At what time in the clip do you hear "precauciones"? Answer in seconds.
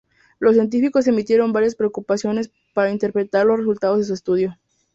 1.75-2.49